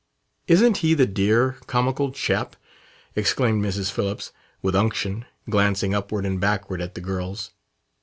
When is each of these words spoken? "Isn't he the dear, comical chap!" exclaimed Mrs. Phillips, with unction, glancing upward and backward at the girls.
"Isn't 0.47 0.77
he 0.77 0.95
the 0.95 1.05
dear, 1.05 1.57
comical 1.67 2.11
chap!" 2.11 2.55
exclaimed 3.15 3.63
Mrs. 3.63 3.91
Phillips, 3.91 4.31
with 4.63 4.73
unction, 4.75 5.25
glancing 5.47 5.93
upward 5.93 6.25
and 6.25 6.39
backward 6.41 6.81
at 6.81 6.95
the 6.95 7.01
girls. 7.01 7.51